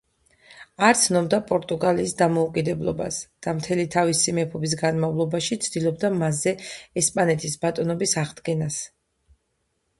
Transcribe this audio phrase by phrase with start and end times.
[0.85, 6.57] არ ცნობდა პორტუგალიის დამოუკიდებლობას და მთელი თავისი მეფობის განმავლობაში ცდილობდა მასზე
[7.03, 8.85] ესპანეთის ბატონობის აღდგენას.